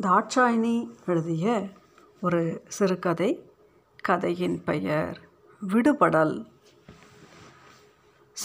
தாட்சாயினி 0.00 0.88
எழுதிய 1.06 1.68
ஒரு 2.20 2.62
சிறுகதை 2.68 3.50
கதையின் 4.00 4.64
பெயர் 4.64 5.20
விடுபடல். 5.68 6.46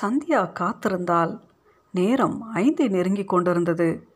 சந்தியா 0.01 0.51
காத்திருந்தால் 0.59 1.39
நேரம் 1.91 2.55
ஐந்தை 2.55 2.89
நெருங்கி 2.89 3.23
கொண்டிருந்தது. 3.23 4.07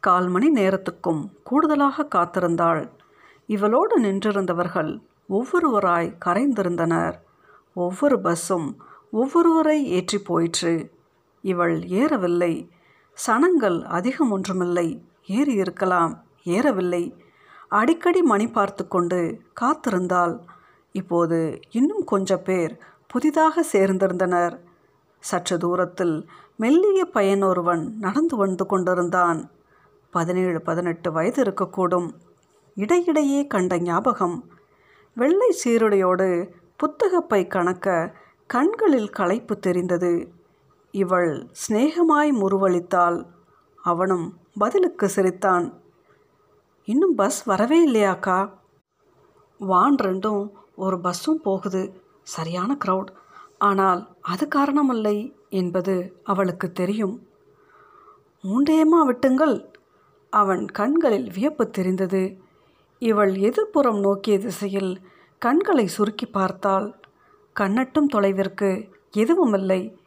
கால் 0.00 0.28
மணி 0.28 0.50
நேரத்துக்கும் 0.50 1.28
கூடுதலாக 1.42 2.08
காத்திருந்தாள். 2.14 2.90
இவளோடு 3.48 3.98
நின்றிருந்தவர்கள் 4.02 5.00
ஒவ்வொருவராய் 5.28 6.16
கரைந்திருந்தனர். 6.24 7.14
ஒவ்வொரு 7.74 8.20
பஸ்ஸும் 8.20 8.74
ஒவ்வொருவரை 9.12 9.82
ஏற்றி 9.82 10.18
போயிற்று. 10.18 10.92
இவள் 11.42 11.80
ஏறவில்லை. 11.80 12.68
சனங்கள் 13.26 13.82
அதிகம் 13.82 14.30
ஒன்றுமில்லை. 14.30 15.02
ஏறி 15.26 15.52
இருக்கலாம் 15.52 16.26
ஏறவில்லை. 16.44 17.24
அடிக்கடி 17.68 18.22
மணி 18.22 18.48
பார்த்து 18.48 18.88
கொண்டு 18.88 19.40
காத்திருந்தாள். 19.60 20.38
இப்போது 20.92 21.60
இன்னும் 21.70 22.04
கொஞ்ச 22.04 22.36
பேர் 22.36 22.78
புதிதாக 23.06 23.64
சேர்ந்திருந்தனர். 23.72 24.58
சற்று 25.20 25.58
தூரத்தில் 25.58 26.28
மெல்லிய 26.56 27.04
பையன் 27.04 27.42
ஒருவன் 27.42 27.96
நடந்து 27.98 28.36
வந்து 28.36 28.66
கொண்டிருந்தான். 28.66 29.50
பதினேழு 30.10 30.62
பதினெட்டு 30.62 31.12
வயது 31.12 31.42
இருக்கக்கூடும். 31.42 32.12
இடையிடையே 32.74 33.46
கண்ட 33.46 33.78
ஞாபகம். 33.78 34.44
வெள்ளை 35.14 35.56
சீருடையோடு 35.64 36.48
புத்தகப்பை 36.76 37.46
கணக்க 37.46 38.12
கண்களில் 38.46 39.10
களைப்பு 39.10 39.58
தெரிந்தது. 39.58 40.32
இவள் 40.90 41.46
சிநேகமாய் 41.52 42.32
முறுவளித்தாள். 42.32 43.26
அவனும் 43.82 44.38
பதிலுக்கு 44.58 45.08
சிரித்தான். 45.08 45.80
இன்னும் 46.90 47.14
பஸ் 47.14 47.44
வரவே 47.44 47.78
இல்லையாக்கா? 47.88 48.50
வான் 49.58 49.94
ரெண்டும் 49.94 50.50
ஒரு 50.76 50.96
பஸ்ஸும் 50.96 51.40
போகுது. 51.42 52.02
சரியான 52.22 52.76
க்ரௌட் 52.84 53.10
ஆனால் 53.58 54.08
அது 54.20 54.48
காரணமில்லை 54.54 55.34
என்பது 55.48 55.94
அவளுக்கு 56.24 56.72
தெரியும். 56.72 57.28
மூண்டேமா 58.44 59.00
விட்டுங்கள். 59.06 59.70
அவன் 60.30 60.66
கண்களில் 60.66 61.32
வியப்பு 61.32 61.70
தெரிந்தது. 61.70 62.36
இவள் 62.98 63.34
எதிர்ப்புறம் 63.34 64.00
நோக்கிய 64.00 64.38
திசையில் 64.38 64.92
கண்களை 65.38 65.86
சுருக்கி 65.86 66.26
பார்த்தாள். 66.26 67.00
கண்ணட்டும் 67.56 68.08
தொலைவிற்கு 68.12 68.90
எதுவுமில்லை. 69.10 69.98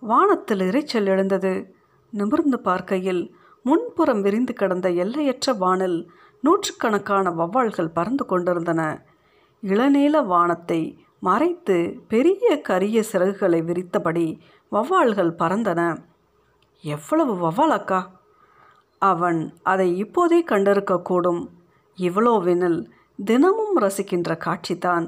வானத்தில் 0.00 0.60
இறைச்சல் 0.60 1.04
எழுந்தது. 1.04 1.74
நிமிர்ந்து 2.10 2.60
பார்க்கையில் 2.60 3.22
முன்புறம் 3.62 4.20
விரிந்து 4.20 4.52
கிடந்த 4.52 4.88
எல்லையற்ற 4.90 5.52
வானில் 5.52 6.10
நூற்றுக்கணக்கான 6.40 7.30
வௌவால்கள் 7.30 7.94
பறந்து 7.94 8.26
கொண்டிருந்தன. 8.26 9.04
இளநீல 9.62 10.24
வானத்தை 10.24 11.04
மறைத்து 11.20 12.00
பெரிய 12.08 12.60
கரிய 12.60 13.02
சிறகுகளை 13.12 13.60
விரித்தபடி 13.64 14.38
வௌவால்கள் 14.72 15.32
பறந்தன. 15.38 15.80
எவ்வளவு 16.84 17.32
வவ்வால் 17.34 17.74
அக்கா? 17.78 18.00
அவன் 18.98 19.54
அதை 19.62 19.96
இப்போதே 19.96 20.44
கண்டிருக்கக்கூடும். 20.44 21.42
இவ்வளோவெனில் 21.96 22.90
தினமும் 23.24 23.76
ரசிக்கின்ற 23.76 24.30
காட்சிதான். 24.38 25.06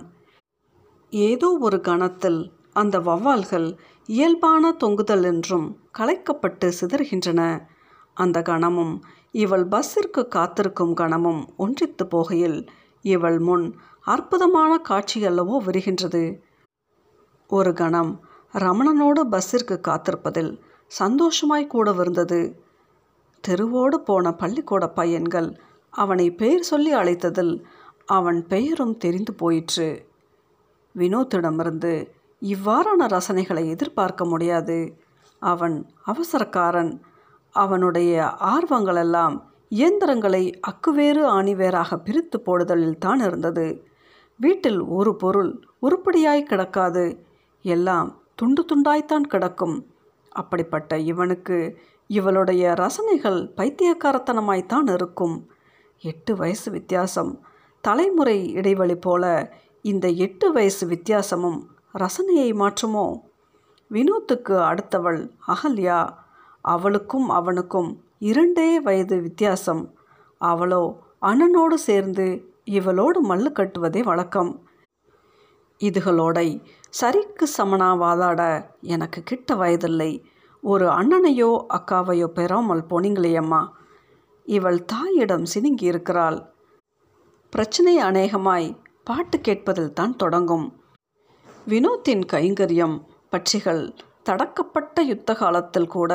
ஏதோ 1.10 1.56
ஒரு 1.60 1.80
கணத்தில் 1.80 2.53
அந்த 2.72 2.98
வவ்வால்கள் 2.98 3.78
இயல்பான 4.06 4.75
தொங்குதல் 4.84 5.22
என்றும் 5.22 5.66
கலைக்கப்பட்டு 5.98 6.72
சிதறுகின்றன. 6.80 7.41
அந்த 8.14 8.42
கணமும் 8.42 8.94
இவள் 9.34 9.64
பஸ்ஸிற்கு 9.66 10.22
காத்திருக்கும் 10.28 10.94
கணமும் 10.94 11.42
ஒன்றித்து 11.58 12.05
போகையில் 12.05 12.58
இவள் 13.05 13.38
முன் 13.38 13.66
அற்புதமான 14.05 14.72
காட்சி 14.78 15.27
அல்லவோ 15.27 15.56
வருகின்றது. 15.64 16.25
ஒரு 17.50 17.72
கணம் 17.72 18.12
ரமணனோடு 18.55 19.22
பஸ்ஸிற்கு 19.31 19.76
காத்திருப்பதில் 19.88 20.53
சந்தோஷமாய் 20.87 21.66
கூட 21.66 21.91
இருந்தது 21.92 22.41
தெருவோடு 23.44 23.94
போன 23.94 24.32
பள்ளிக்கூட 24.32 24.84
பையன்கள் 24.88 25.48
அவனை 25.92 26.26
பெயர் 26.31 26.62
சொல்லி 26.62 26.94
அழைத்ததில் 26.94 27.54
அவன் 28.09 28.47
பெயரும் 28.47 28.97
தெரிந்து 28.97 29.32
போயிற்று. 29.34 29.88
வினோத்திடமிருந்து 30.94 31.92
இவ்வாறான 32.42 33.06
ரசனைகளை 33.15 33.65
எதிர்பார்க்க 33.69 34.25
முடியாது. 34.25 34.78
அவன் 35.42 35.76
அவசரக்காரன் 36.03 36.92
அவனுடைய 37.53 38.35
ஆர்வங்களெல்லாம் 38.41 39.43
இயந்திரங்களை 39.69 40.61
அக்குவேறு 40.67 41.25
ஆணிவேராக 41.25 41.97
பிரித்து 41.97 42.41
போடுதலில் 42.41 42.99
தான் 42.99 43.19
இருந்தது. 43.19 43.87
வீட்டில் 44.37 44.81
ஒரு 44.81 45.17
பொருள் 45.17 45.61
உருப்படியாய் 45.83 46.47
கிடக்காது. 46.51 47.19
எல்லாம் 47.63 48.23
துண்டு 48.35 48.65
துண்டாய்த்தான் 48.65 49.21
கிடக்கும். 49.21 49.87
அப்படிப்பட்ட 50.29 50.99
இவனுக்கு 50.99 51.79
இவளுடைய 52.07 52.75
ரசனைகள் 52.79 53.51
பைத்தியக்காரத்தனமாய்த்தான் 53.57 54.93
இருக்கும். 54.93 55.51
எட்டு 56.01 56.37
வயசு 56.37 56.71
வித்தியாசம். 56.71 57.47
தலைமுறை 57.81 58.53
இடைவெளி 58.53 58.97
போல 58.97 59.53
இந்த 59.83 60.09
எட்டு 60.09 60.53
வயசு 60.53 60.87
வித்தியாசமும் 60.87 61.63
ரசனையை 61.99 62.53
மாற்றுமோ? 62.53 63.19
வினோத்துக்கு 63.91 64.57
அடுத்தவள் 64.59 65.31
அகல்யா 65.47 66.21
அவளுக்கும் 66.62 67.28
அவனுக்கும் 67.28 67.91
இரண்டே 68.19 68.81
வயது 68.81 69.21
வித்தியாசம். 69.21 69.95
அவளோ 70.41 70.83
அண்ணனோடு 71.21 71.75
சேர்ந்து 71.75 72.27
இவளோடு 72.71 73.19
மல்லு 73.28 73.50
கட்டுவதே 73.53 74.03
வழக்கம். 74.03 74.53
இதுகளோடை 75.81 76.49
சரிக்கு 77.01 77.43
சமனா 77.43 77.89
வாதாட 77.95 78.41
எனக்கு 78.81 79.22
கிட்ட 79.22 79.55
வயதில்லை. 79.55 80.25
ஒரு 80.62 80.87
அண்ணனையோ 80.89 81.51
அக்காவையோ 81.69 82.27
பெறாமல் 82.27 82.84
போனீங்களே 82.91 83.34
அம்மா. 83.34 83.62
இவள் 84.45 84.84
தாயிடம் 84.84 85.47
சினுங்கி 85.55 85.83
இருக்கிறாள். 85.83 86.39
பிரச்சனை 87.51 87.99
அநேகமாய் 87.99 88.77
பாட்டு 89.05 89.41
கேட்பதில் 89.41 89.93
தான் 89.93 90.17
தொடங்கும். 90.17 90.67
வினோத்தின் 91.69 92.25
கைங்கரியம் 92.33 92.97
பட்சிகள் 93.33 93.83
தடக்கப்பட்ட 94.31 95.01
யுத்த 95.01 95.34
காலத்தில் 95.34 95.87
கூட 95.87 96.12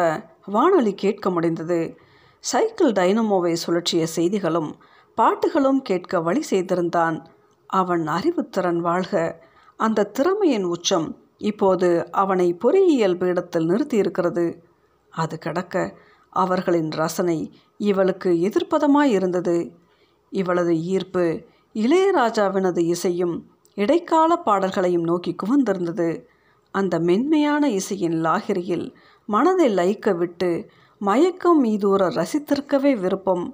வானொலி 0.48 0.94
கேட்க 0.94 1.30
முடிந்தது. 1.30 1.98
சைக்கிள் 2.40 2.92
டைனமோவை 2.92 3.56
சுழற்றிய 3.66 4.04
செய்திகளும் 4.04 4.76
பாட்டுகளும் 5.18 5.82
கேட்க 5.82 6.22
வழி 6.22 6.42
செய்திருந்தான். 6.42 7.28
அவன் 7.68 8.08
அறிவுத்திறன் 8.08 8.78
வாழ்க. 8.78 9.44
அந்த 9.78 10.04
திறமையின் 10.04 10.64
உச்சம் 10.64 11.08
இப்போது 11.38 12.12
அவனை 12.12 12.54
பொறியியல் 12.54 13.18
பீடத்தில் 13.18 13.68
நிறுத்தியிருக்கிறது. 13.68 14.46
அது 15.10 15.40
கடக்க 15.40 15.98
அவர்களின் 16.30 16.90
ரசனை 16.90 17.52
இவளுக்கு 17.78 18.30
எதிர்ப்பதமாய் 18.30 19.12
இருந்தது. 19.12 19.76
இவளது 20.30 20.78
ஈர்ப்பு 20.78 21.44
இளையராஜாவினது 21.74 22.78
இசையும் 22.78 23.52
இடைக்கால 23.74 24.36
பாடல்களையும் 24.36 25.04
நோக்கி 25.04 25.36
குவிந்திருந்தது. 25.36 26.24
அந்த 26.72 27.00
மென்மையான 27.00 27.70
இசையின் 27.70 28.22
லாகிரியில் 28.24 28.96
மனதை 29.28 29.68
லயிக்க 29.74 30.16
விட்டு 30.16 30.70
மயக்கம் 31.00 31.64
மீதூர 31.64 32.04
ரசித்திருக்கவே 32.18 33.00
விருப்பம். 33.00 33.46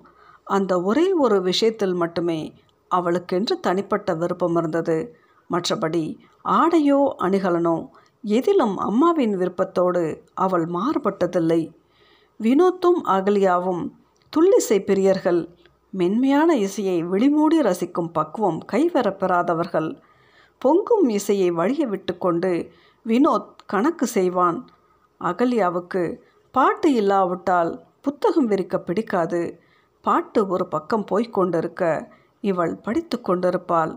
அந்த 0.44 0.82
ஒரே 0.82 1.14
ஒரு 1.14 1.42
விஷயத்தில் 1.42 1.94
மட்டுமே 1.94 2.54
அவளுக்கென்று 2.88 3.60
தனிப்பட்ட 3.60 4.14
விருப்பம் 4.14 4.56
இருந்தது. 4.56 5.16
மற்றபடி 5.50 6.04
ஆடையோ 6.46 7.00
அணிகலனோ 7.20 7.90
எதிலும் 8.24 8.78
அம்மாவின் 8.78 9.38
விருப்பத்தோடு 9.38 10.04
அவள் 10.34 10.66
மாறுபட்டதில்லை. 10.66 11.62
வினோத்தும் 12.40 13.00
அகலியாவும் 13.04 13.84
துள்ளிசை 14.34 14.80
பிரியர்கள் 14.82 15.42
மென்மையான 15.90 16.56
இசையை 16.56 16.98
வெளிமூடி 17.06 17.60
ரசிக்கும் 17.62 18.12
பக்குவம் 18.14 18.60
கைவரப்பெறாதவர்கள். 18.72 19.90
பொங்கும் 20.58 21.10
இசையை 21.10 21.52
வழிய 21.52 21.88
விட்டு 21.88 22.18
கொண்டு 22.18 22.52
வினோத் 23.06 23.52
கணக்கு 23.66 24.08
செய்வான். 24.08 24.60
அகல்யாவுக்கு 25.30 26.04
பாட்டு 26.54 26.94
இல்லாவிட்டால் 26.94 27.72
புத்தகம் 28.02 28.48
விரிக்க 28.48 28.78
பிடிக்காது. 28.80 29.42
பாட்டு 30.06 30.48
ஒரு 30.48 30.66
பக்கம் 30.68 31.04
போய்க் 31.04 31.34
கொண்டிருக்க 31.34 32.12
இவள் 32.42 32.74
படித்து 32.76 33.18
கொண்டிருப்பாள். 33.22 33.94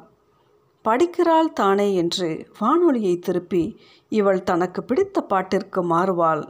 படிக்கிறாள் 0.84 1.52
தானே 1.52 1.88
என்று 1.94 2.28
வானொலியை 2.58 3.14
திருப்பி 3.18 3.62
இவள் 4.08 4.42
தனக்கு 4.42 4.80
பிடித்த 4.84 5.26
பாட்டிற்கு 5.30 5.80
மாறுவாள். 5.90 6.44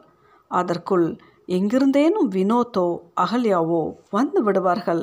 அதற்குள் 0.50 1.08
எங்கிருந்தேனும் 1.48 2.28
வினோத்தோ 2.30 2.86
அகல்யாவோ 3.20 3.82
வந்து 4.10 4.42
விடுவார்கள். 4.42 5.02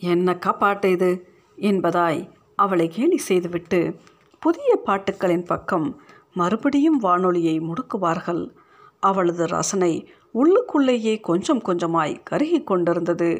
என்னக்கா 0.00 0.52
பாட்டு 0.58 0.90
இது? 0.90 1.10
என்பதாய் 1.58 2.20
அவளை 2.56 2.86
கேலி 2.88 3.18
செய்துவிட்டு 3.18 3.80
புதிய 4.42 4.70
பாட்டுக்களின் 4.84 5.44
பக்கம் 5.44 5.86
மறுபடியும் 6.34 6.98
வானொலியை 6.98 7.56
முடுக்குவார்கள். 7.60 8.42
அவளது 9.08 9.44
ரசனை 9.46 9.92
உள்ளுக்குள்ளேயே 10.34 11.14
கொஞ்சம் 11.20 11.62
கொஞ்சமாய் 11.68 12.14
கருகி 12.30 12.60
கொண்டிருந்தது. 12.64 13.30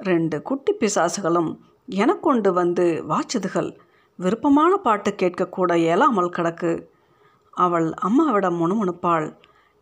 ரெண்டு 0.00 0.36
குட்டி 0.42 0.72
பிசாசுகளும் 0.80 1.50
எனக்கொண்டு 1.88 2.50
வந்து 2.52 2.86
வாச்சுதுகள் 3.08 3.70
விருப்பமான 4.18 4.72
பாட்டு 4.76 5.10
கேட்கக்கூட 5.22 5.70
இயலாமல் 5.84 6.34
கிடக்கு. 6.36 6.72
அவள் 7.54 7.88
அம்மாவிடம் 8.06 8.58
முணுமுணுப்பாள். 8.60 9.28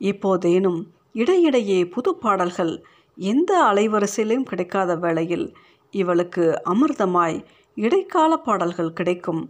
இப்போதேனும் 0.00 0.80
இடையிடையே 1.12 1.78
புது 1.94 2.10
பாடல்கள் 2.24 2.72
எந்த 3.18 3.52
அலைவரிசையிலும் 3.70 4.48
கிடைக்காத 4.50 4.90
வேளையில் 5.04 5.46
இவளுக்கு 5.94 6.44
அமிர்தமாய் 6.72 7.38
இடைக்கால 7.76 8.32
பாடல்கள் 8.46 8.96
கிடைக்கும். 8.98 9.42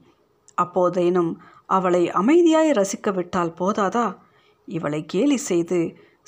அப்போதேனும் 0.54 1.30
அவளை 1.76 2.02
அமைதியாய் 2.20 2.76
ரசிக்க 2.80 3.08
விட்டால் 3.14 3.56
போதாதா? 3.60 4.06
இவளை 4.68 5.00
கேலி 5.06 5.36
செய்து 5.36 5.78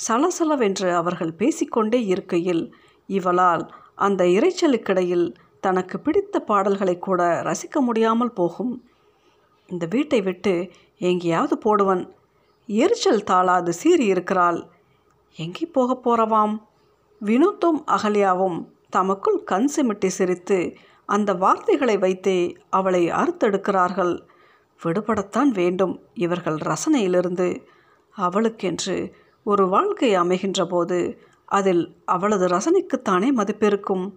சலசலவென்று 0.08 0.88
அவர்கள் 0.94 1.32
பேசிக்கொண்டே 1.32 2.00
இருக்கையில் 2.04 2.64
இவளால் 3.06 3.64
அந்த 3.94 4.24
இரைச்சலுக்கிடையில் 4.36 5.26
தனக்கு 5.60 5.96
பிடித்த 6.00 6.40
பாடல்களை 6.40 6.98
கூட 6.98 7.22
ரசிக்க 7.42 7.78
முடியாமல் 7.80 8.32
போகும். 8.32 8.72
இந்த 9.68 9.84
வீட்டை 9.86 10.20
விட்டு 10.20 10.54
எங்கேயாவது 10.98 11.56
போடுவன். 11.64 12.02
எரிச்சல் 12.68 13.24
தாளாது 13.24 13.72
சீறி 13.72 14.04
இருக்கிறாள். 14.04 14.60
எங்கே 15.36 15.66
போக 15.66 15.90
போறவாம்? 16.04 16.54
வினோத்தும் 17.20 17.80
அகல்யாவும் 17.86 18.58
தமக்குள் 18.90 19.40
கண் 19.42 19.68
சிமிட்டி 19.76 20.06
சிரித்து 20.06 20.58
அந்த 21.08 21.30
வார்த்தைகளை 21.34 21.96
வைத்தே 21.98 22.38
அவளை 22.70 23.02
அறுத்தெடுக்கிறார்கள். 23.20 24.14
விடுபடத்தான் 24.80 25.50
வேண்டும் 25.50 25.94
இவர்கள் 26.14 26.58
ரசனையிலிருந்து. 26.70 27.48
அவளுக்கென்று 28.16 29.12
ஒரு 29.44 29.68
வாழ்க்கை 29.68 30.16
அமைகின்ற 30.16 30.64
போது 30.64 31.18
அதில் 31.44 31.96
அவளது 32.04 32.46
ரசனைக்குத்தானே 32.46 33.28
மதிப்பிருக்கும். 33.36 34.12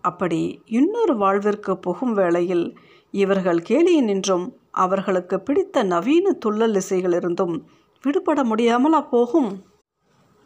அப்படி 0.00 0.62
இன்னொரு 0.64 1.16
வாழ்விற்கு 1.16 1.78
புகும் 1.78 2.12
வேளையில் 2.12 2.78
இவர்கள் 3.10 3.60
கேலியினின்றும் 3.68 4.46
அவர்களுக்கு 4.70 5.40
பிடித்த 5.40 5.82
நவீன 5.82 6.38
துள்ளல் 6.46 6.80
இசைகளிலிருந்தும் 6.80 7.64
விடுபட 8.02 8.44
முடியாமலா 8.44 9.08
போகும்? 9.10 9.64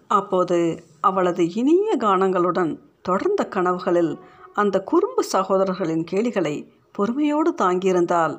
அப்போது 0.06 0.84
அவளது 1.00 1.54
இனிய 1.54 1.96
கானங்களுடன் 1.96 2.78
தொடர்ந்த 3.02 3.48
கனவுகளில் 3.48 4.18
அந்த 4.52 4.80
குறும்பு 4.80 5.24
சகோதரர்களின் 5.32 6.04
கேலிகளை 6.10 6.68
பொறுமையோடு 6.92 7.54
தாங்கியிருந்தால் 7.62 8.34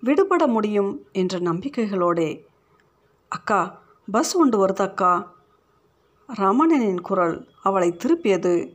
விடுபட 0.00 0.46
முடியும் 0.46 1.06
என்ற 1.12 1.38
நம்பிக்கைகளோடே 1.38 2.46
அக்கா 3.28 3.82
பஸ் 4.10 4.36
உண்டு 4.36 4.66
வருது 4.66 4.82
அக்கா. 4.82 5.34
ரமணனின் 6.28 7.00
குரல் 7.00 7.48
அவளை 7.62 7.96
திருப்பியது. 7.96 8.72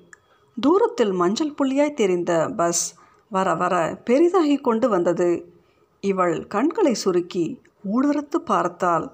தூரத்தில் 0.62 1.12
மஞ்சள் 1.12 1.54
புள்ளியாய் 1.58 1.94
தெரிந்த 1.94 2.54
பஸ் 2.56 2.96
வர 3.30 3.56
வர 3.56 4.02
பெரிதாகி 4.06 4.58
கொண்டு 4.58 4.90
வந்தது. 4.90 5.54
இவள் 6.02 6.48
கண்களை 6.48 6.94
சுருக்கி 6.94 7.62
ஊடுருத்து 7.94 8.36
பார்த்தாள். 8.36 9.12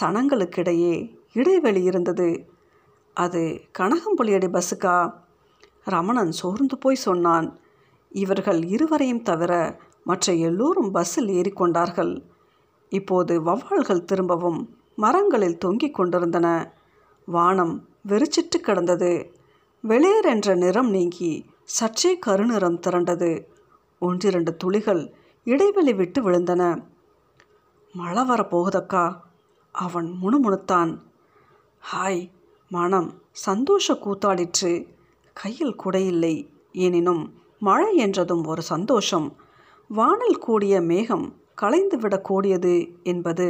சனங்களுக்கிடையே 0.00 1.16
இடைவெளி 1.32 1.82
இருந்தது. 1.82 2.50
அது 3.14 3.60
கனகம்புலியடி 3.78 4.48
பஸ்ஸுக்கா 4.48 5.14
ரமணன் 5.84 6.32
சோர்ந்து 6.32 6.78
போய் 6.78 7.04
சொன்னான். 7.06 7.58
இவர்கள் 8.10 8.64
இருவரையும் 8.64 9.22
தவிர 9.22 9.80
மற்ற 10.04 10.32
எல்லோரும் 10.32 10.90
பஸ்ஸில் 10.90 11.28
ஏறிக்கொண்டார்கள். 11.28 12.22
இப்போது 12.94 13.42
வவ்வால்கள் 13.42 14.04
திரும்பவும் 14.04 14.78
மரங்களில் 14.96 15.58
தொங்கிக் 15.58 15.94
கொண்டிருந்தன. 15.94 16.72
வானம் 17.26 17.88
வெறிச்சிட்டு 18.08 18.60
கிடந்தது. 18.60 19.34
வெளியர் 19.80 20.24
என்ற 20.24 20.54
நிறம் 20.54 20.90
நீங்கி 20.90 21.46
சற்றே 21.64 22.18
கருநிறம் 22.26 22.80
திரண்டது. 22.86 23.44
ஒன்றிரண்டு 23.98 24.56
துளிகள் 24.56 25.14
இடைவெளி 25.44 25.94
விட்டு 25.94 26.30
விழுந்தன. 26.30 26.84
மழை 27.92 28.22
வரப்போகுதக்கா? 28.22 29.16
அவன் 29.72 30.14
முணுமுணுத்தான். 30.22 30.98
ஹாய் 31.92 32.30
மனம் 32.68 33.22
சந்தோஷ 33.30 33.94
கூத்தாடிற்று. 33.94 34.86
கையில் 35.32 35.80
குடையில்லை. 35.84 36.48
எனினும் 36.72 37.34
மழை 37.58 37.96
என்றதும் 37.96 38.44
ஒரு 38.44 38.62
சந்தோஷம். 38.62 39.36
வானில் 39.88 40.38
கூடிய 40.38 40.80
மேகம் 40.80 41.42
களைந்து 41.54 41.96
விடக்கூடியது 41.98 42.74
என்பது 43.02 43.46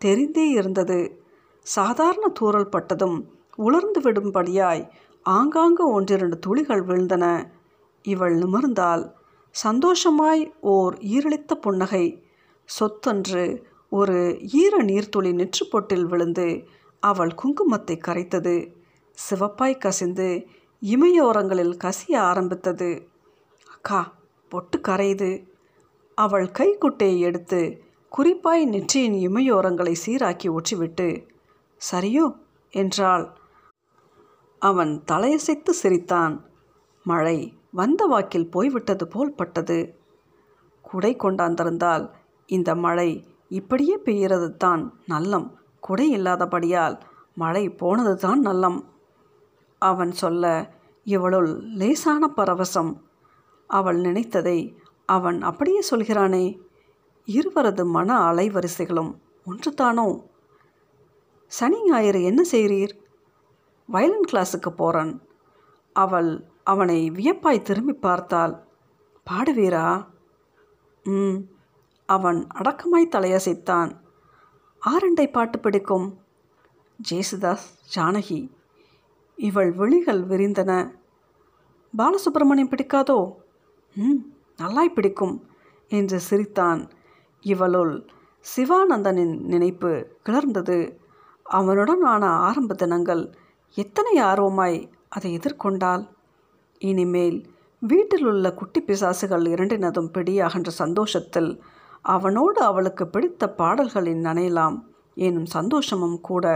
தெரிந்தே 0.00 0.46
இருந்தது. 0.50 0.98
சாதாரண 1.66 2.32
தூறல் 2.40 2.72
பட்டதும் 2.74 3.18
உலர்ந்து 3.56 4.00
விடும்படியாய் 4.00 4.82
ஆங்காங்கு 5.26 5.84
ஒன்றிரண்டு 5.90 6.38
துளிகள் 6.38 6.82
விழுந்தன. 6.84 7.24
இவள் 8.04 8.34
நிமிர்ந்தால் 8.34 9.04
சந்தோஷமாய் 9.50 10.42
ஓர் 10.60 10.94
ஈரளித்த 10.94 11.54
புன்னகை. 11.54 12.04
சொத்தன்று 12.68 13.44
ஒரு 13.92 14.18
ஈர 14.52 14.74
நீர்த்துளி 14.82 15.32
நெற்றுப்பொட்டில் 15.32 16.06
விழுந்து 16.06 16.46
அவள் 17.02 17.32
குங்குமத்தை 17.42 17.96
கரைத்தது. 17.98 18.56
சிவப்பாய் 19.18 19.78
கசிந்து 19.78 20.28
இமையோரங்களில் 20.82 21.74
கசிய 21.84 22.14
ஆரம்பித்தது. 22.30 22.90
அக்கா 23.74 24.00
பொட்டு 24.52 24.78
கரையுது 24.78 25.30
அவள் 26.14 26.50
கைக்குட்டையை 26.50 27.20
எடுத்து 27.20 27.82
குறிப்பாய் 28.08 28.64
நெற்றியின் 28.64 29.14
இமையோரங்களை 29.14 29.94
சீராக்கி 30.06 30.48
ஊற்றிவிட்டு 30.48 31.28
சரியோ? 31.90 32.32
என்றாள். 32.70 33.36
அவன் 34.58 35.02
தலையசைத்து 35.12 35.70
சிரித்தான். 35.70 36.44
மழை 37.04 37.56
வந்த 37.70 38.04
வாக்கில் 38.04 38.50
போய்விட்டது 38.50 39.08
போல் 39.08 39.34
பட்டது. 39.34 39.98
குடை 40.82 41.16
கொண்டாந்திருந்தால் 41.16 42.10
இந்த 42.46 42.74
மழை 42.74 43.26
இப்படியே 43.48 43.96
பெய்கிறது 43.96 44.56
தான் 44.56 44.94
நல்லம். 45.08 45.50
குடை 45.80 46.18
இல்லாதபடியால் 46.18 47.00
மழை 47.34 47.68
போனது 47.68 48.16
தான் 48.16 48.46
நல்லம். 48.46 48.80
அவன் 49.78 50.12
சொல்ல 50.12 50.72
இவளுள் 51.04 51.60
லேசான 51.62 52.32
பரவசம். 52.36 53.00
அவள் 53.66 54.00
நினைத்ததை 54.00 54.76
அவன் 55.06 55.42
அப்படியே 55.42 55.82
சொல்கிறானே 55.90 56.60
இருவரது 57.24 57.86
மன 57.86 58.32
அலைவரிசைகளும் 58.32 59.18
ஒன்றுதானோ? 59.46 60.22
சனி 61.46 61.84
ஞாயிறு 61.84 62.22
என்ன 62.22 62.44
செய்கிறீர்? 62.50 62.90
வயலின் 63.86 64.24
கிளாஸுக்கு 64.32 64.68
போகிறன் 64.76 65.22
அவள் 65.92 66.44
அவனை 66.64 67.10
வியப்பாய் 67.10 67.62
திரும்பி 67.62 67.92
பார்த்தாள். 67.92 68.66
பாடுவீரா? 69.30 70.06
ம். 71.04 71.34
அவன் 72.06 72.46
அடக்கமாய் 72.54 73.08
தலையசைத்தான். 73.10 74.00
ஆரண்டை 74.86 75.32
பாட்டு 75.32 75.58
பிடிக்கும். 75.58 76.18
ஜேசுதாஸ் 77.10 77.66
ஜானகி. 77.94 78.50
இவள் 79.36 79.72
விழிகள் 79.72 80.26
விரிந்தன. 80.26 80.94
பாலசுப்பிரமணியம் 81.98 82.72
பிடிக்காதோ? 82.74 83.34
ம். 83.94 84.33
நல்லாய் 84.58 84.94
பிடிக்கும் 84.94 85.36
என்று 85.90 86.18
சிரித்தான். 86.20 86.82
இவளுள் 87.44 87.94
சிவானந்தனின் 88.44 89.34
நினைப்பு 89.44 89.90
கிளர்ந்தது. 90.26 90.78
அவனுடன் 91.46 92.04
ஆன 92.04 92.24
ஆரம்ப 92.40 92.74
தினங்கள் 92.74 93.22
எத்தனை 93.76 94.14
ஆர்வமாய் 94.22 94.78
அதை 95.08 95.28
எதிர்கொண்டாள்? 95.38 96.04
இனிமேல் 96.80 97.38
வீட்டில் 97.82 98.26
உள்ள 98.26 98.46
குட்டி 98.54 98.80
பிசாசுகள் 98.80 99.44
இரண்டினதும் 99.46 100.10
பிடியாகின்ற 100.14 100.70
சந்தோஷத்தில் 100.74 101.50
அவனோடு 102.04 102.60
அவளுக்கு 102.60 103.04
பிடித்த 103.06 103.46
பாடல்களின் 103.52 104.24
நனையலாம் 104.24 104.76
எனும் 105.16 105.48
சந்தோஷமும் 105.48 106.18
கூட 106.20 106.46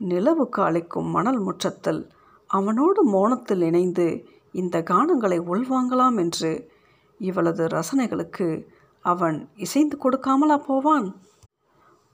நிலவுக்கு 0.00 0.60
அளிக்கும் 0.62 1.08
மணல் 1.10 1.40
முற்றத்தில் 1.40 2.02
அவனோடு 2.50 3.00
மோனத்தில் 3.04 3.62
இணைந்து 3.62 4.06
இந்த 4.54 4.76
கானங்களை 4.90 5.38
உள்வாங்கலாம் 5.48 6.18
என்று 6.18 6.50
இவளது 7.18 7.66
ரசனைகளுக்கு 7.66 8.66
அவன் 9.04 9.50
இசைந்து 9.56 9.96
கொடுக்காமலா 10.02 10.56
போவான்? 10.66 11.06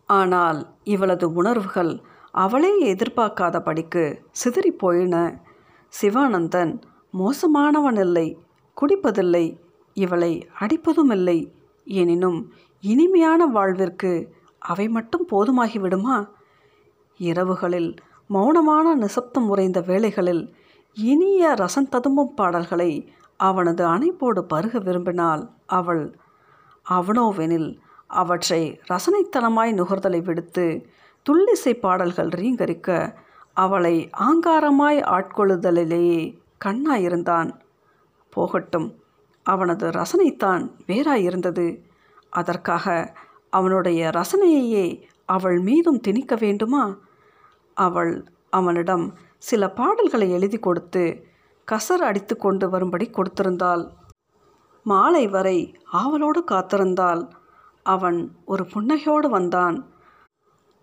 ஆனால் 0.09 0.77
இவளது 0.85 1.25
உணர்வுகள் 1.33 1.93
அவளே 2.33 2.95
எதிர்பார்க்காதபடிக்கு 2.95 4.19
சிதறி 4.31 4.73
போயின 4.73 5.17
சிவானந்தன் 5.93 6.73
மோசமானவன் 7.13 7.99
இல்லை 7.99 8.39
குடிப்பதில்லை 8.77 9.59
இவளை 9.97 10.47
அடிப்பதும் 10.59 11.11
இல்லை 11.11 11.39
எனினும் 11.85 12.53
இனிமையான 12.81 13.47
வாழ்விற்கு 13.47 14.13
அவை 14.59 14.89
மட்டும் 14.89 15.27
போதுமாகி 15.33 15.79
விடுமா 15.79 16.17
இரவுகளில் 17.19 17.97
மௌனமான 18.31 18.95
நிசப்தம் 18.95 19.49
உறைந்த 19.49 19.81
வேளைகளில் 19.81 20.55
இனிய 20.95 21.55
ரசம் 21.55 21.89
ததும்பும் 21.89 22.35
பாடல்களை 22.35 22.91
அவனது 23.37 23.87
அணைப்போடு 23.87 24.41
பருக 24.41 24.79
விரும்பினாள் 24.79 25.49
அவள் 25.67 26.17
அவனோவெனில் 26.91 27.79
அவற்றை 28.07 28.81
ரசனைத்தனமாய் 28.89 29.73
நுகர்தலை 29.73 30.23
விடுத்து 30.23 30.87
துள்ளிசை 31.31 31.81
பாடல்கள் 31.81 32.29
ரீங்கரிக்க 32.29 33.17
அவளை 33.53 34.11
ஆங்காரமாய் 34.19 35.01
ஆட்கொள்ளுதலிலேயே 35.01 36.39
கண்ணாயிருந்தான். 36.65 37.61
போகட்டும் 38.31 38.95
அவனது 39.43 39.91
ரசனைத்தான் 39.91 40.71
வேறாயிருந்தது. 40.87 41.81
அதற்காக 42.31 43.15
அவனுடைய 43.51 44.11
ரசனையையே 44.15 45.03
அவள் 45.25 45.59
மீதும் 45.59 46.01
திணிக்க 46.01 46.35
வேண்டுமா? 46.35 46.97
அவள் 47.75 48.25
அவனிடம் 48.51 49.15
சில 49.39 49.71
பாடல்களை 49.71 50.31
எழுதி 50.31 50.59
கொடுத்து 50.59 51.27
கசர் 51.73 52.03
அடித்து 52.09 52.37
கொண்டு 52.37 52.71
வரும்படி 52.71 53.11
கொடுத்திருந்தாள். 53.11 53.85
மாலை 54.83 55.29
வரை 55.29 55.59
ஆவலோடு 55.93 56.45
காத்திருந்தாள். 56.51 57.23
அவன் 57.83 58.19
ஒரு 58.45 58.65
புன்னகையோடு 58.65 59.29
வந்தான். 59.29 59.77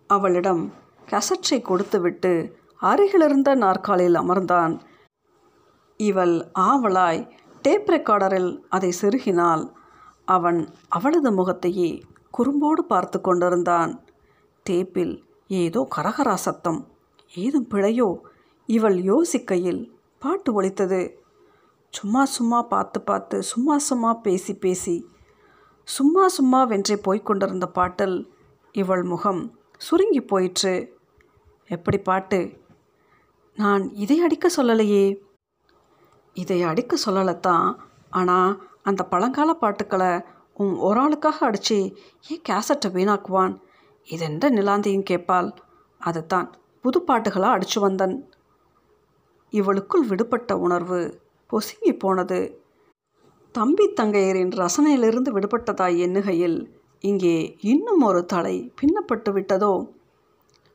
அவளிடம் 0.08 0.74
கசற்றை 1.10 1.62
கொடுத்துவிட்டு 1.62 2.34
அருகிலிருந்த 2.76 3.56
நாற்காலில் 3.56 4.14
அமர்ந்தான். 4.14 4.80
இவள் 5.98 6.36
ஆவலாய் 6.60 7.32
டேப் 7.62 7.90
ரெக்கார்டரில் 7.90 8.60
அதை 8.70 8.92
செருகினாள். 9.02 9.64
அவன் 10.26 10.60
அவளது 10.88 11.32
முகத்தையே 11.32 12.02
குறும்போடு 12.38 12.84
பார்த்து 12.88 13.22
கொண்டிருந்தான். 13.22 13.92
டேப்பில் 14.70 15.16
ஏதோ 15.48 15.88
கரகரா 15.96 16.34
சத்தம் 16.34 16.88
ஏதும் 17.34 17.68
பிழையோ 17.70 18.10
இவள் 18.66 18.98
யோசிக்கையில் 19.12 19.82
பாட்டு 20.24 20.50
ஒழித்தது. 20.58 21.02
சும்மா 21.94 22.22
சும்மா 22.26 22.60
பார்த்து 22.64 23.00
பார்த்து 23.02 23.38
சும்மா 23.44 23.76
சும்மா 23.78 24.12
பேசி 24.26 24.54
பேசி 24.56 24.96
சும்மா 25.88 26.24
சும்மா 26.28 26.60
வென்றே 26.64 26.96
போய்கொண்டிருந்த 27.06 27.68
பாட்டில் 27.78 28.18
இவள் 28.76 29.04
முகம் 29.04 29.42
சுருங்கி 29.78 30.22
போயிற்று. 30.22 30.74
எப்படி 31.70 31.98
பாட்டு? 31.98 32.40
நான் 33.58 33.84
இதை 33.94 34.18
அடிக்க 34.20 34.50
சொல்லலையே. 34.58 35.06
இதை 36.36 36.60
அடிக்க 36.64 36.98
சொல்லலைத்தான். 37.06 37.68
ஆனால் 38.10 38.52
அந்த 38.84 39.02
பழங்கால 39.04 39.50
பாட்டுக்களை 39.54 40.12
உன் 40.54 40.74
ஒரு 40.78 41.00
ஆளுக்காக 41.02 41.38
அடித்து 41.40 41.78
ஏன் 42.28 42.44
கேசட்டை 42.50 42.90
வீணாக்குவான்? 42.98 43.54
இதென்ற 44.08 44.46
நிலாந்தையும் 44.58 45.08
கேட்பாள். 45.10 45.50
அதுதான் 46.02 46.48
புது 46.84 47.00
பாட்டுகளாக 47.08 47.58
அடித்து 47.58 47.80
வந்தன். 47.90 48.16
இவளுக்குள் 49.54 50.06
விடுபட்ட 50.08 50.58
உணர்வு 50.58 51.00
பொசுங்கி 51.50 51.92
போனது. 51.98 52.40
தம்பி 53.56 53.86
தங்கையரின் 54.02 54.54
ரசனையிலிருந்து 54.56 55.30
விடுபட்டதாய் 55.32 55.98
எண்ணுகையில் 56.06 56.60
இங்கே 57.04 57.36
இன்னும் 57.62 58.02
ஒரு 58.02 58.26
தலை 58.26 58.56
பின்னப்பட்டு 58.82 59.30
விட்டதோ? 59.32 59.74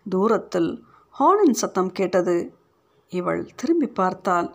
தூரத்தில் 0.07 0.71
ஹார்னின் 1.15 1.61
சத்தம் 1.63 1.93
கேட்டது. 1.93 2.37
இவள் 3.13 3.43
திரும்பி 3.57 3.87
பார்த்தால் 3.87 4.49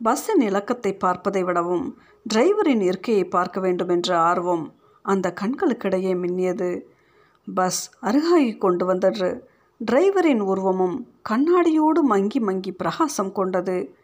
பஸ்ஸின் 0.00 0.40
இலக்கத்தை 0.40 0.92
பார்ப்பதை 0.94 1.42
விடவும் 1.44 1.86
டிரைவரின் 2.26 2.80
இருக்கையை 2.80 3.24
பார்க்க 3.24 3.60
வேண்டும் 3.60 3.88
என்ற 3.88 4.10
ஆர்வம் 4.20 4.64
அந்த 5.04 5.34
கண்களுக்கிடையே 5.40 6.12
மின்னியது. 6.22 6.70
பஸ் 7.54 7.82
அருகாகி 8.02 8.58
கொண்டு 8.58 8.84
வந்தது. 8.84 9.28
டிரைவரின் 9.80 10.40
உருவமும் 10.40 11.06
கண்ணாடியோடு 11.28 12.00
மங்கி 12.02 12.40
மங்கி 12.40 12.72
பிரகாசம் 12.72 13.32
கொண்டது. 13.32 13.96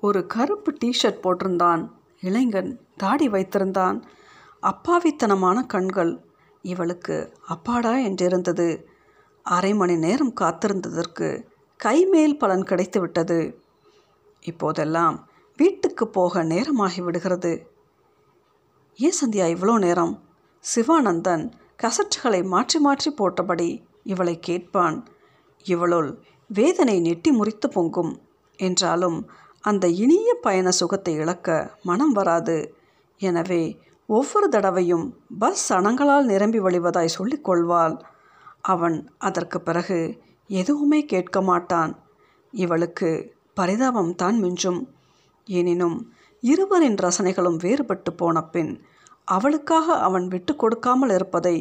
ஒரு 0.00 0.26
கருப்பு 0.26 0.72
டிஷர்ட் 0.84 1.22
போட்டிருந்தான். 1.22 1.90
இளைஞன் 2.20 2.80
தாடி 2.96 3.28
வைத்திருந்தான். 3.28 4.02
அப்பாவித்தனமான 4.62 5.66
கண்கள் 5.66 6.24
இவளுக்கு 6.62 7.32
அப்பாடா 7.46 7.96
என்றிருந்தது. 7.96 8.84
அரை 9.42 9.74
மணி 9.74 9.96
நேரம் 9.96 10.34
காத்திருந்ததற்கு 10.40 11.44
கைமேல் 11.84 12.38
பலன் 12.38 12.62
கிடைத்து 12.62 13.00
விட்டது. 13.00 13.64
இப்போதெல்லாம் 14.40 15.28
வீட்டுக்கு 15.56 16.08
போக 16.08 16.42
நேரமாகி 16.42 17.00
விடுகிறது. 17.00 17.66
ஏன் 18.94 19.18
சந்தியா 19.24 19.46
இவ்வளோ 19.54 19.78
நேரம்? 19.78 20.22
சிவானந்தன் 20.76 21.52
கசட்டுகளை 21.76 22.42
மாற்றி 22.42 22.80
மாற்றி 22.80 23.10
போட்டபடி 23.10 23.85
இவளை 24.12 24.34
கேட்பான். 24.38 24.96
இவளுள் 25.66 26.10
வேதனை 26.50 26.96
நெட்டி 27.00 27.30
முறித்து 27.30 27.68
பொங்கும். 27.68 28.12
என்றாலும் 28.58 29.18
அந்த 29.64 29.84
இனிய 30.02 30.28
பயண 30.42 30.68
சுகத்தை 30.70 31.14
இழக்க 31.14 31.48
மனம் 31.82 32.12
வராது. 32.12 32.56
எனவே 33.20 33.62
ஒவ்வொரு 34.08 34.46
தடவையும் 34.48 35.06
பஸ் 35.38 35.62
சனங்களால் 35.68 36.26
நிரம்பி 36.32 36.60
வழிவதாய் 36.60 37.16
சொல்லிக்கொள்வாள் 37.16 37.96
அவன் 38.72 38.96
அதற்கு 39.18 39.58
பிறகு 39.60 39.98
எதுவுமே 40.50 41.00
கேட்க 41.04 41.36
மாட்டான். 41.42 41.92
இவளுக்கு 42.54 43.10
பரிதாபம் 43.54 44.12
தான் 44.14 44.36
மிஞ்சும். 44.42 44.80
எனினும் 45.48 45.98
இருவரின் 46.42 46.98
ரசனைகளும் 47.04 47.58
வேறுபட்டு 47.64 48.10
போன 48.16 48.42
பின் 48.44 48.72
அவளுக்காக 49.28 49.94
அவன் 50.06 50.26
விட்டு 50.28 50.52
கொடுக்காமல் 50.56 51.12
இருப்பதை 51.14 51.56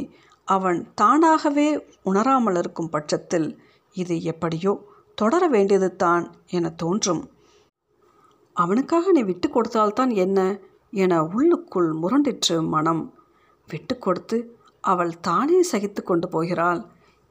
அவன் 0.47 0.79
தானாகவே 0.95 1.67
உணராமல் 2.03 2.55
இருக்கும் 2.55 2.89
பட்சத்தில் 2.89 3.47
இது 3.95 4.15
எப்படியோ 4.23 4.73
தொடர 5.15 5.43
வேண்டியது 5.47 5.89
தான் 5.95 6.25
என 6.57 6.69
தோன்றும். 6.69 7.23
அவனுக்காக 8.55 9.11
நீ 9.11 9.21
விட்டு 9.23 9.47
கொடுத்தால்தான் 9.49 10.11
என்ன 10.15 10.39
என 10.93 11.13
உள்ளுக்குள் 11.35 11.89
முரண்டிற்று 12.01 12.57
மனம். 12.73 13.03
விட்டு 13.69 13.95
கொடுத்து 13.97 14.37
அவள் 14.83 15.13
தானே 15.19 15.59
சகித்து 15.71 16.01
கொண்டு 16.03 16.27
போகிறாள். 16.29 16.81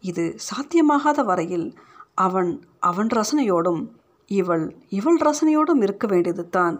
இது 0.05 0.25
சாத்தியமாகாத 0.49 1.21
வரையில் 1.25 1.69
அவன் 2.15 2.51
அவன் 2.81 3.09
ரசனையோடும் 3.09 3.83
இவள் 4.31 4.65
இவள் 4.89 5.19
ரசனையோடும் 5.19 5.83
இருக்க 5.83 6.07
வேண்டியது 6.07 6.45
தான் 6.49 6.77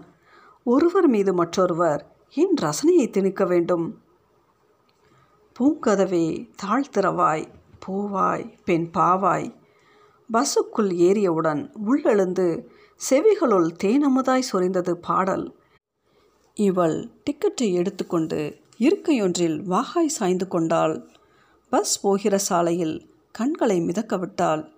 ஒருவர் 0.67 1.09
மீது 1.09 1.33
மற்றொருவர் 1.35 2.03
ஏன் 2.35 2.55
ரசனையை 2.63 3.07
திணிக்க 3.11 3.45
வேண்டும்? 3.45 3.87
பூங்கதவே 5.59 6.49
தாழ்த்திறவாய் 6.63 7.47
பூவாய் 7.87 8.55
பெண் 8.65 8.91
பாவாய். 8.95 9.55
பஸ்ஸுக்குள் 10.33 10.91
ஏறியவுடன் 11.07 11.71
உள்ளெழுந்து 11.87 12.47
செவிகளுள் 13.11 13.69
தேனமுதாய் 13.85 14.49
சொரிந்தது 14.53 14.91
பாடல். 14.91 15.55
இவள் 16.55 17.09
டிக்கெட்டை 17.25 17.73
எடுத்துக்கொண்டு 17.73 18.59
இருக்கையொன்றில் 18.79 19.59
வாகாய் 19.69 20.07
சாய்ந்து 20.07 20.49
கொண்டாள். 20.49 21.09
பஸ் 21.69 22.01
போகிற 22.01 22.39
சாலையில் 22.39 23.11
கண்களை 23.33 23.81
மிதக்க 23.81 24.17
விட்டாள் 24.17 24.73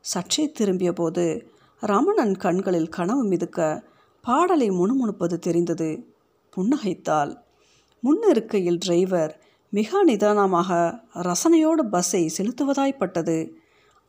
சற்றே 0.00 0.50
திரும்பியபோது 0.50 1.50
ரமணன் 1.80 2.36
கண்களில் 2.36 2.88
கனவு 2.88 3.24
மிதுக்க 3.24 3.82
பாடலை 4.20 4.70
முணுமுணுப்பது 4.70 5.38
தெரிந்தது. 5.38 6.14
புன்னகைத்தாள். 6.56 7.36
முன்னிருக்கையில் 8.00 8.78
டிரைவர் 8.78 9.32
மிக 9.72 10.02
நிதானமாக 10.02 11.00
ரசனையோடு 11.14 11.82
பஸ்ஸை 11.90 12.30
செலுத்துவதாய்ப்பட்டது. 12.38 13.50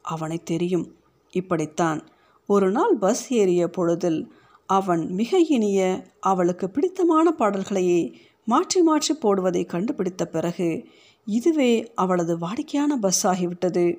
அவனை 0.01 0.43
தெரியும். 0.43 0.95
இப்படித்தான். 1.31 2.07
ஒரு 2.47 2.71
நாள் 2.71 2.95
பஸ் 2.95 3.33
ஏறிய 3.33 3.67
பொழுதில் 3.67 4.31
அவன் 4.65 5.13
மிக 5.13 5.39
இனிய 5.39 6.07
அவளுக்கு 6.19 6.69
பிடித்தமான 6.69 7.31
பாடல்களையே 7.31 8.15
மாற்றி 8.45 8.81
மாற்றி 8.81 9.13
போடுவதை 9.13 9.65
கண்டுபிடித்த 9.65 10.25
பிறகு 10.25 10.87
இதுவே 11.25 11.91
அவளது 11.95 12.37
வாடிக்கையான 12.37 12.95
பஸ் 12.99 13.27
ஆகிவிட்டது. 13.27 13.97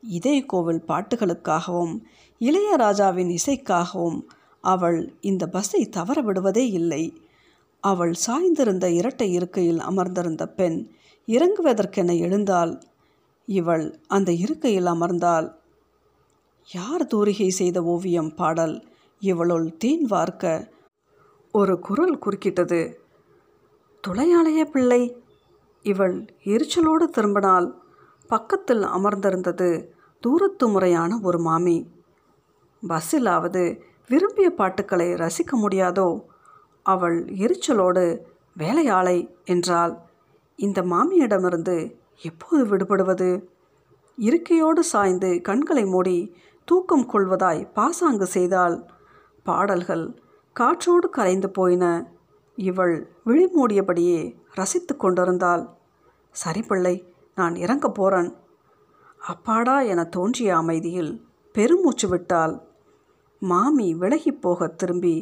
இதே 0.00 0.40
கோவில் 0.40 0.82
பாட்டுகளுக்காகவும் 0.88 1.94
இளையராஜாவின் 2.40 3.36
இசைக்காகவும் 3.38 4.20
அவள் 4.60 5.14
இந்த 5.20 5.46
பஸ்ஸை 5.46 5.88
தவற 5.88 6.20
விடுவதே 6.20 6.68
இல்லை. 6.70 7.02
அவள் 7.80 8.14
சாய்ந்திருந்த 8.26 8.84
இரட்டை 8.84 9.32
இருக்கையில் 9.32 9.80
அமர்ந்திருந்த 9.80 10.46
பெண் 10.46 10.90
இறங்குவதற்கென 11.26 12.18
எழுந்தாள். 12.18 12.82
இவள் 13.46 14.00
அந்த 14.06 14.32
இருக்கையில் 14.32 14.84
அமர்ந்தாள். 14.84 15.54
யார் 16.72 17.06
தூரிகை 17.06 17.48
செய்த 17.48 17.82
ஓவியம் 17.82 18.34
பாடல்? 18.34 18.88
இவளுள் 19.20 19.76
தீன் 19.76 20.04
வார்க்க. 20.04 20.72
ஒரு 21.52 21.78
குரல் 21.78 22.18
குறுக்கிட்டது. 22.18 22.94
துளையாளைய 24.08 24.64
பிள்ளை. 24.64 25.22
இவள் 25.82 26.24
எரிச்சலோடு 26.44 27.10
திரும்பினாள். 27.10 27.72
பக்கத்தில் 28.28 28.82
அமர்ந்திருந்தது 28.82 29.86
தூரத்து 30.20 30.68
முறையான 30.68 31.18
ஒரு 31.22 31.38
மாமி. 31.38 31.90
பஸ்ஸிலாவது 32.88 33.80
விரும்பிய 34.08 34.50
பாட்டுக்களை 34.50 35.06
ரசிக்க 35.06 35.52
முடியாதோ? 35.52 36.20
அவள் 36.92 37.18
எரிச்சலோடு 37.44 38.04
வேலையாளை 38.56 39.16
என்றாள். 39.44 39.94
இந்த 40.58 40.78
மாமியிடமிருந்து 40.82 41.76
எப்போது 42.22 42.62
விடுபடுவது? 42.66 43.30
இருக்கையோடு 44.18 44.82
சாய்ந்து 44.92 45.30
கண்களை 45.40 45.84
மூடி 45.84 46.18
தூக்கம் 46.68 47.06
கொள்வதாய் 47.12 47.60
பாசாங்கு 47.72 48.26
செய்தாள். 48.26 48.76
பாடல்கள் 49.42 50.04
காற்றோடு 50.56 51.08
கரைந்து 51.10 51.48
போயின. 51.50 51.84
இவள் 52.58 52.94
விழிமூடியபடியே 53.26 54.20
ரசித்து 54.54 54.94
கொண்டிருந்தாள். 54.96 55.64
சரி 56.32 56.62
பிள்ளை 56.62 56.94
நான் 57.34 57.54
இறங்க 57.64 57.86
போறேன். 57.90 58.30
அப்பாடா 59.26 59.76
என 59.90 60.00
தோன்றிய 60.04 60.50
அமைதியில் 60.56 61.12
பெருமூச்சு 61.54 62.06
விட்டாள். 62.08 62.54
மாமி 63.42 63.88
விலகிப் 63.94 64.40
போக 64.40 64.66
திரும்பி 64.80 65.16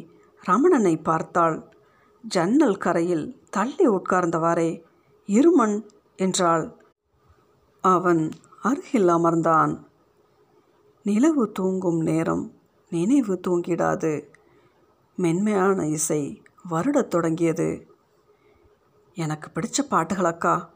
ரமணனை 0.45 1.03
பார்த்தாள். 1.03 1.77
ஜன்னல் 2.23 2.77
கரையில் 2.77 3.43
தள்ளி 3.51 3.89
உட்கார்ந்தவாறே 3.89 4.83
இருமன் 5.27 5.89
என்றாள். 6.17 6.77
அவன் 7.81 8.31
அருகில் 8.63 9.07
அமர்ந்தான். 9.07 9.85
நிலவு 11.03 11.53
தூங்கும் 11.53 12.01
நேரம் 12.01 12.55
நினைவு 12.91 13.41
தூங்கிடாது. 13.49 14.27
மென்மையான 15.17 15.89
இசை 15.89 16.43
வருடத் 16.71 17.11
தொடங்கியது. 17.11 17.87
எனக்கு 19.15 19.51
பிடிச்ச 19.55 19.83
பாட்டுகளக்கா 19.91 20.69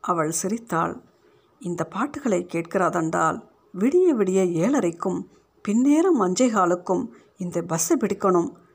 அவள் 0.00 0.30
சிரித்தாள். 0.30 1.02
இந்த 1.60 1.84
பாட்டுகளை 1.84 2.46
கேட்கிறாதென்றால் 2.52 3.48
விடிய 3.78 4.14
விடிய 4.14 4.52
ஏழரைக்கும் 4.52 5.28
பின்னேரம் 5.68 6.20
அஞ்சேகாலுக்கும் 6.20 7.08
இந்த 7.36 7.62
பஸ்ஸை 7.62 7.96
பிடிக்கணும். 8.00 8.66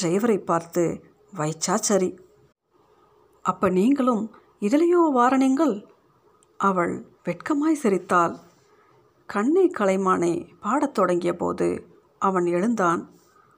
டிரைவரை 0.00 0.38
பார்த்து 0.38 1.04
வைச்சா 1.36 1.74
சரி. 1.74 2.18
அப்ப 3.42 3.68
நீங்களும் 3.68 4.30
இதிலேயோ 4.60 5.02
வாரணிங்கள்? 5.14 5.86
அவள் 6.56 7.06
வெட்கமாய் 7.24 7.80
சிரித்தாள். 7.82 8.36
கண்ணை 9.26 9.70
கலைமானே 9.78 10.48
பாடத் 10.60 10.94
தொடங்கிய 10.94 11.36
போது 11.36 11.86
அவன் 12.18 12.46
எழுந்தான். 12.46 13.10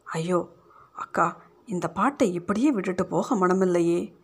ஐயோ 0.04 0.48
அக்கா 0.94 1.42
இந்த 1.66 1.88
பாட்டை 1.88 2.32
இப்படியே 2.32 2.70
விட்டுட்டு 2.70 3.06
போக 3.06 3.34
மனமில்லையே. 3.34 4.14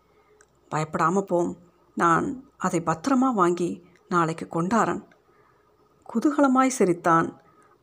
பயப்படாமல் 0.69 1.25
போம். 1.25 1.57
நான் 1.95 2.51
அதை 2.57 2.81
பத்திரமா 2.81 3.33
வாங்கி 3.35 3.87
நாளைக்கு 4.09 4.49
கொண்டாரன். 4.49 5.03
குதூகலமாய் 6.15 6.77
சிரித்தான். 6.79 7.41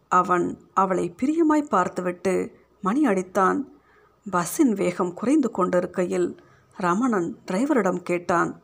அவன் 0.07 0.59
அவளை 0.73 1.15
பிரியமாய் 1.21 1.69
பார்த்துவிட்டு 1.69 2.33
மணி 2.81 3.03
அடித்தான். 3.03 3.76
பஸ்ஸின் 4.29 4.73
வேகம் 4.73 5.13
குறைந்து 5.13 5.51
கொண்டிருக்கையில் 5.51 6.37
ரமணன் 6.77 7.37
டிரைவரிடம் 7.51 8.01
கேட்டான். 8.01 8.61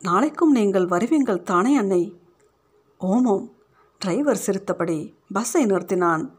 நாளைக்கும் 0.00 0.50
நீங்கள் 0.50 0.86
வருவீங்கள் 0.86 1.42
தானே 1.42 1.76
அன்னை? 1.76 2.20
ஓமோம். 3.00 3.50
டிரைவர் 3.98 4.36
சிரித்தபடி 4.36 5.14
பஸ்ஸை 5.32 5.66
நிறுத்தினான். 5.66 6.30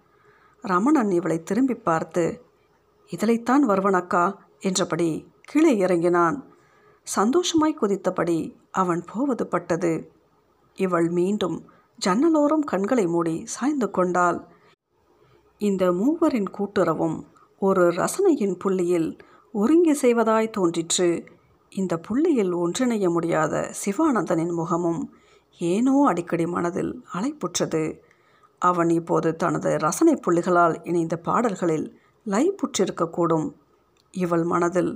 ரமணன் 0.62 1.12
இவளை 1.12 1.44
திரும்பி 1.44 1.76
பார்த்து 1.76 2.46
இதிலைத்தான் 3.12 3.64
வருவனக்கா 3.68 4.36
என்றபடி 4.60 5.32
கீழே 5.42 5.78
இறங்கினான். 5.78 6.46
சந்தோஷமாய் 7.04 7.78
குதித்தபடி 7.82 8.56
அவன் 8.72 9.04
போவது 9.14 9.48
பட்டது. 9.48 10.12
இவள் 10.74 11.10
மீண்டும் 11.10 11.70
ஜன்னலோரம் 12.06 12.66
கண்களை 12.66 13.08
மூடி 13.08 13.46
சாய்ந்து 13.46 13.92
கொண்டாள். 13.92 14.48
இந்த 15.58 15.92
மூவரின் 15.92 16.50
கூட்டுறவும் 16.50 17.32
ஒரு 17.66 17.84
ரசனையின் 17.92 18.56
புள்ளியில் 18.60 19.18
ஒருங்கி 19.54 19.94
செய்வதாய் 20.02 20.50
தோன்றிற்று. 20.50 21.24
இந்த 21.72 21.98
புள்ளியில் 21.98 22.54
ஒன்றிணைய 22.56 23.10
முடியாத 23.10 23.72
சிவானந்தனின் 23.82 24.54
முகமும் 24.54 25.02
ஏனோ 25.60 26.04
அடிக்கடி 26.06 26.46
மனதில் 26.46 27.06
அலைப்புற்றது. 27.14 27.84
அவன் 28.62 28.90
இப்போது 28.90 29.36
தனது 29.36 29.78
ரசனை 29.78 30.16
புள்ளிகளால் 30.16 30.76
இணைந்த 30.84 31.18
பாடல்களில் 31.18 31.88
லைப்புற்றிருக்கக்கூடும். 32.26 33.48
இவள் 34.14 34.44
மனதில் 34.44 34.94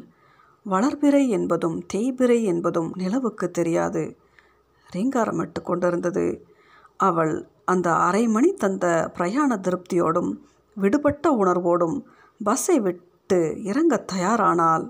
வளர்பிறை 0.65 1.27
என்பதும் 1.27 1.77
தேய்பிறை 1.93 2.43
என்பதும் 2.43 2.91
நிலவுக்கு 2.95 3.51
தெரியாது. 3.51 4.17
ரீங்காரமிட்டு 4.89 5.61
கொண்டிருந்தது. 5.63 6.27
அவள் 6.97 7.35
அந்த 7.65 7.89
அரை 7.91 8.27
மணி 8.27 8.53
தந்த 8.53 9.11
பிரயாண 9.13 9.55
திருப்தியோடும் 9.55 10.31
விடுபட்ட 10.77 11.31
உணர்வோடும் 11.31 11.97
பஸ்ஸை 12.43 12.79
விட்டு 12.79 13.39
இறங்கத் 13.63 14.07
தயாரானால் 14.07 14.85